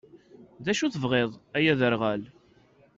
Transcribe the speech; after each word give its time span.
D 0.63 0.65
acu 0.71 0.83
i 0.85 0.89
tebɣiḍ, 0.93 1.31
ay 1.57 1.65
aderɣal? 1.71 2.21